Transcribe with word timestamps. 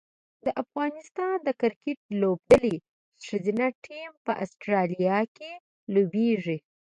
د 0.45 0.47
افغانستان 0.63 1.35
د 1.43 1.49
کرکټ 1.61 1.99
لوبډلې 2.21 2.75
ښځینه 3.25 3.65
ټیم 3.85 4.11
په 4.25 4.31
اسټرالیا 4.43 5.19
کې 5.35 5.51
لوبیږي 5.93 6.57